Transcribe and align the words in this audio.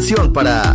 Canción 0.00 0.32
para 0.32 0.69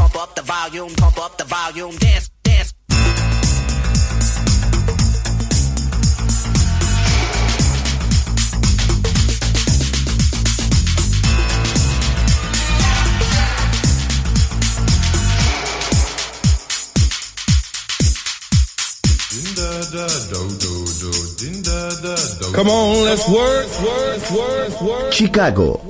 pump 0.00 0.16
up 0.16 0.34
the 0.34 0.42
volume, 0.42 0.94
pump 0.96 1.18
up 1.18 1.36
the 1.36 1.44
volume, 1.44 1.94
dance, 1.98 2.30
dance. 2.42 2.72
Come 22.54 22.68
on, 22.68 23.04
let's 23.04 23.28
work, 23.28 23.66
work, 23.82 24.30
work, 24.30 24.82
work. 24.82 25.12
Chicago, 25.12 25.76
Come 25.76 25.89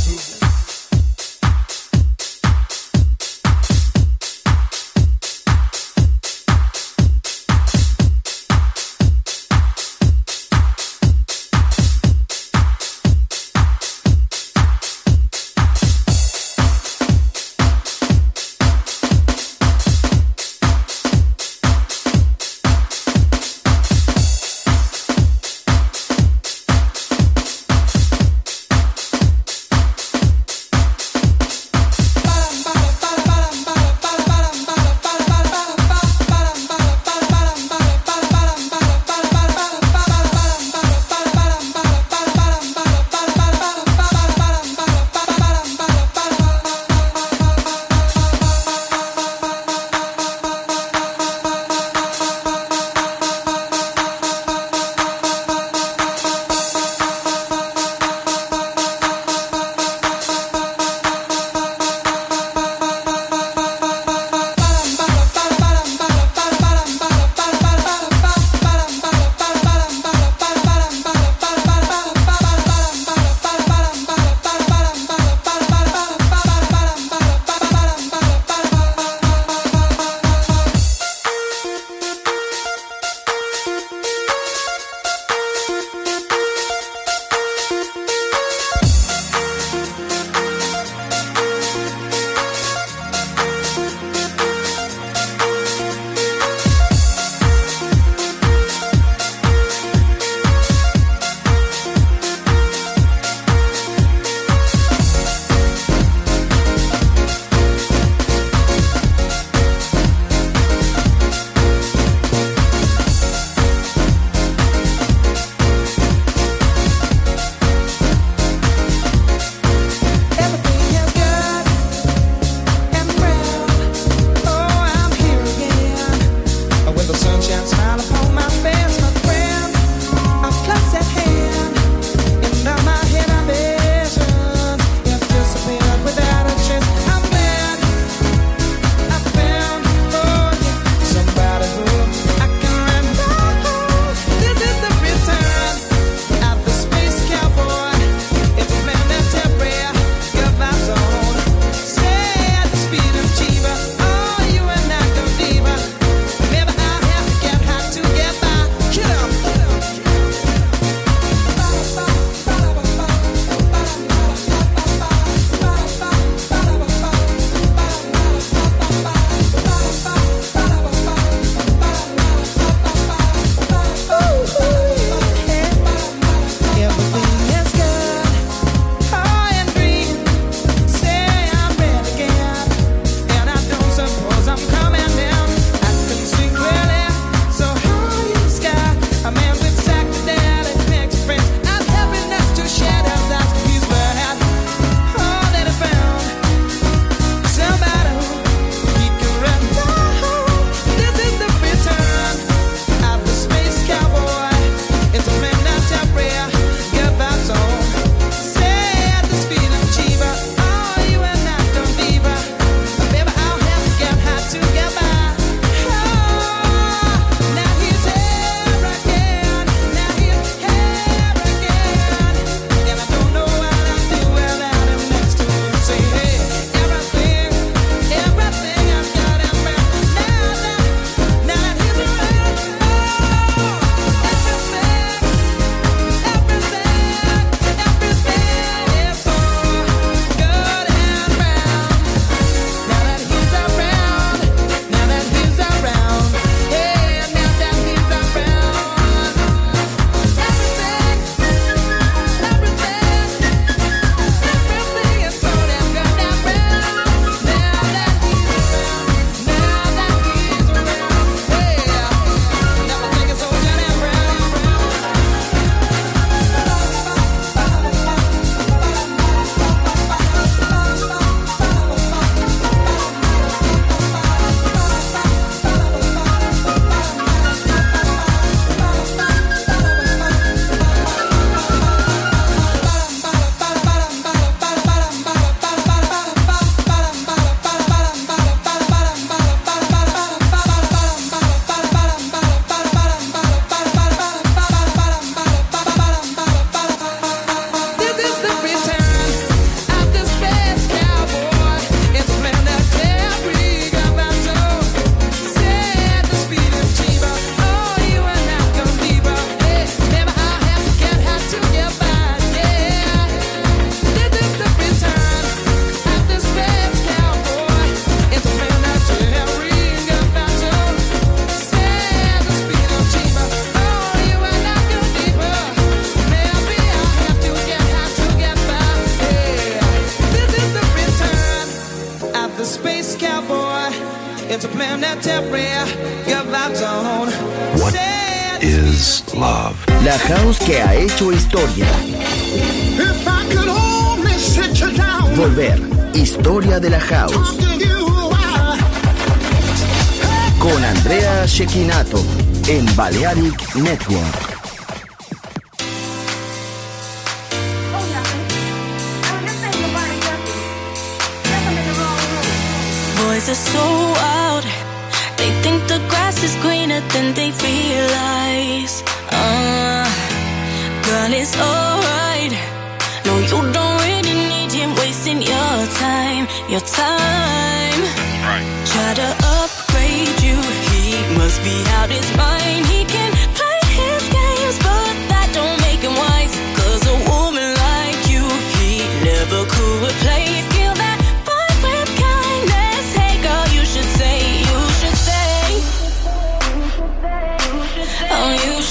Network. 353.75 354.50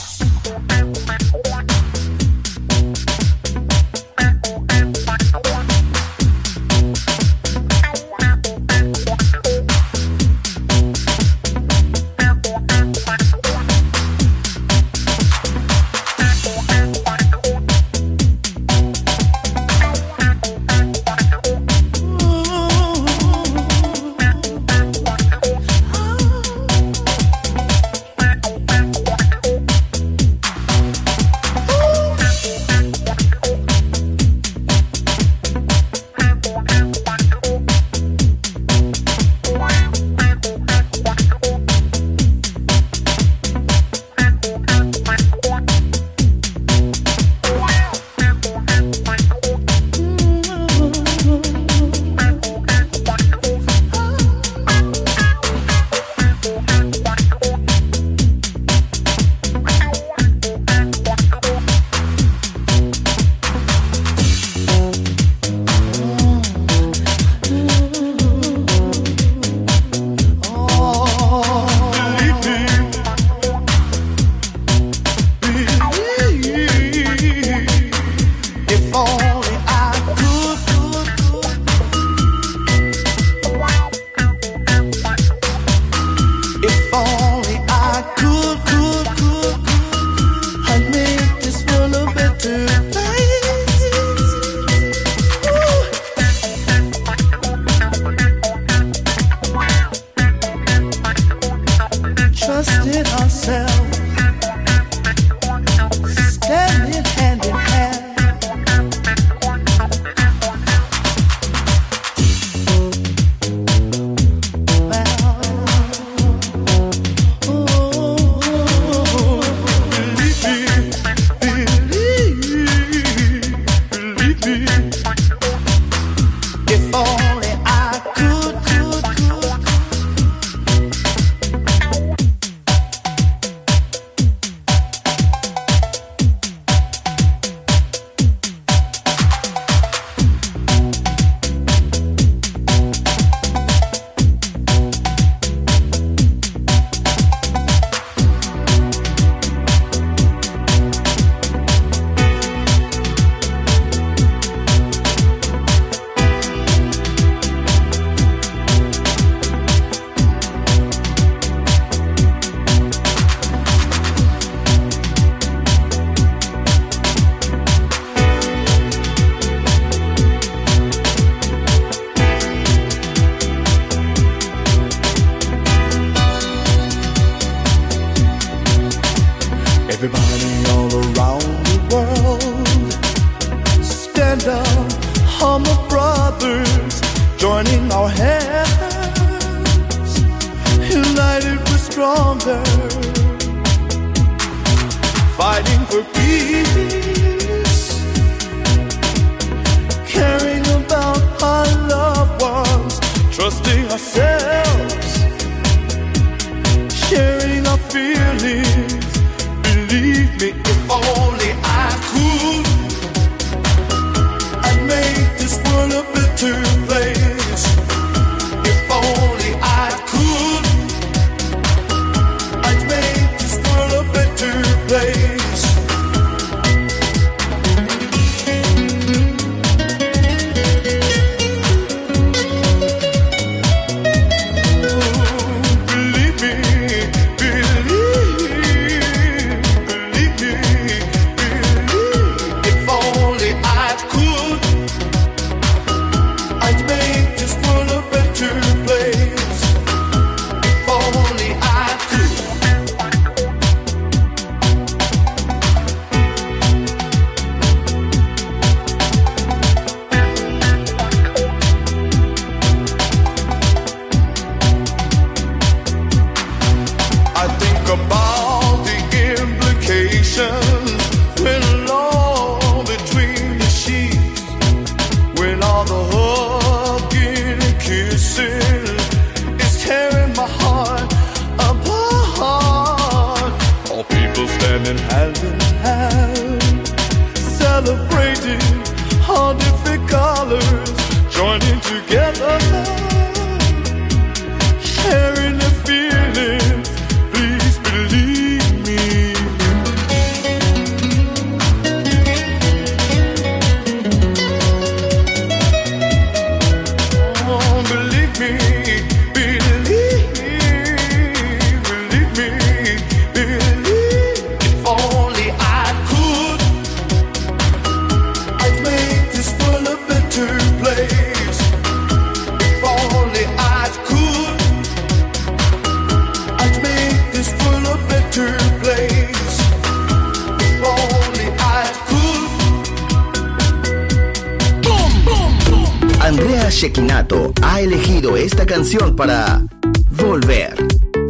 Shekinato 336.81 337.53
ha 337.61 337.79
elegido 337.79 338.35
esta 338.35 338.65
canción 338.65 339.15
para 339.15 339.61
volver 340.09 340.73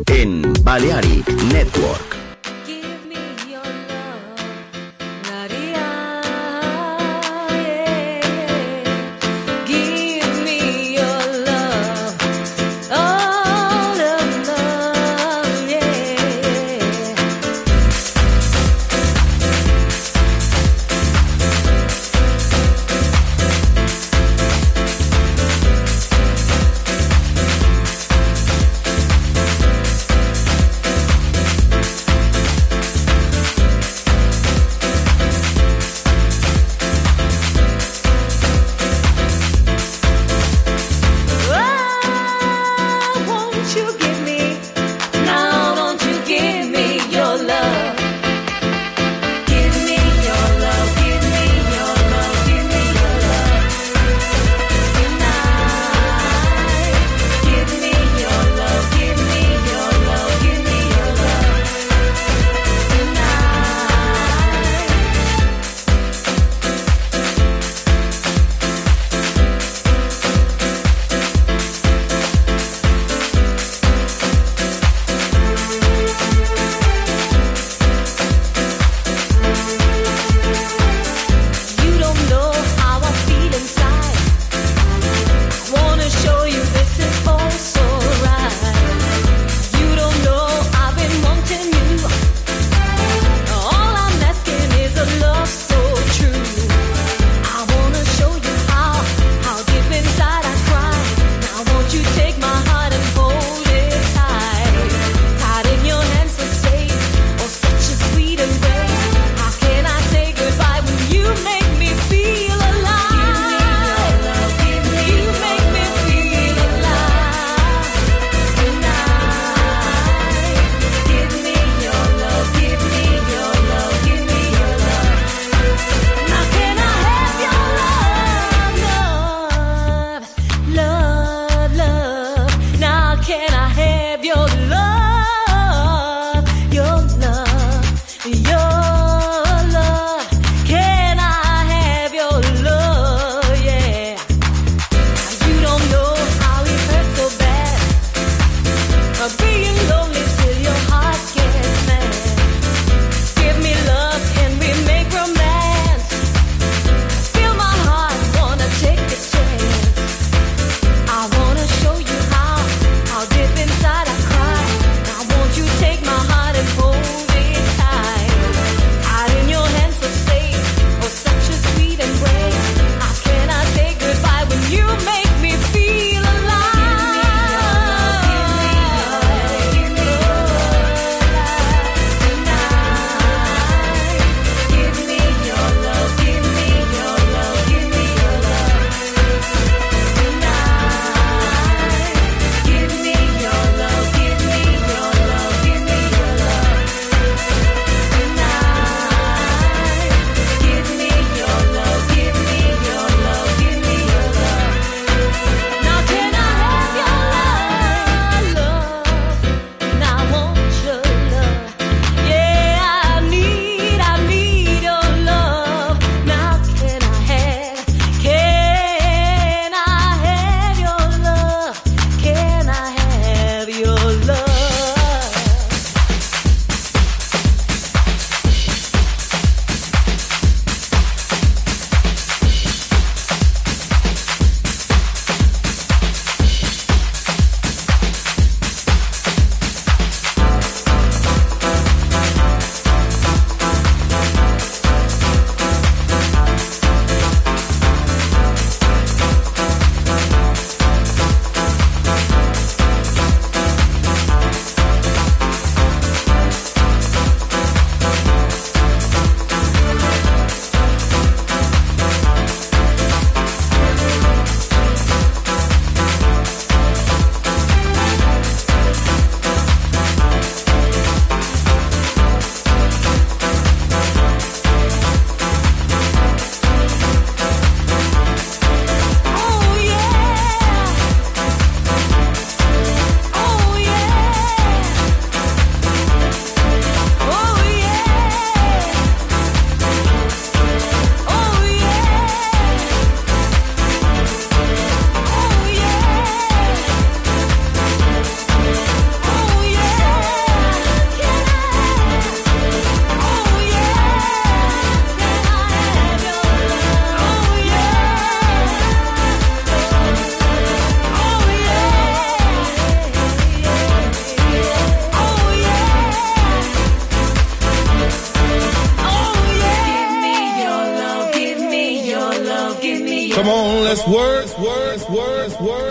en 0.08 0.54
Balearic 0.64 1.28
Network. 1.52 2.11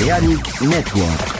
Balearic 0.00 0.62
Network. 0.62 1.39